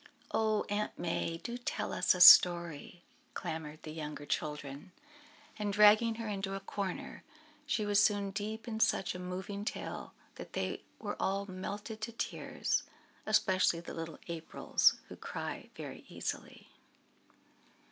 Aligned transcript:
"Oh, 0.31 0.65
Aunt 0.67 0.97
May! 0.97 1.37
do 1.37 1.59
tell 1.59 1.93
us 1.93 2.15
a 2.15 2.21
story," 2.21 3.03
clamoured 3.35 3.83
the 3.83 3.91
younger 3.91 4.25
children, 4.25 4.93
and 5.59 5.71
dragging 5.71 6.15
her 6.15 6.27
into 6.27 6.55
a 6.55 6.59
corner 6.59 7.23
she 7.67 7.85
was 7.85 8.03
soon 8.03 8.31
deep 8.31 8.67
in 8.67 8.79
such 8.79 9.13
a 9.13 9.19
moving 9.19 9.63
tale 9.63 10.13
that 10.37 10.53
they 10.53 10.81
were 10.97 11.15
all 11.19 11.45
melted 11.45 12.01
to 12.01 12.11
tears, 12.11 12.81
especially 13.27 13.79
the 13.79 13.93
little 13.93 14.17
Aprils, 14.27 14.95
who 15.07 15.15
cry 15.15 15.69
very 15.75 16.03
easily. 16.09 16.69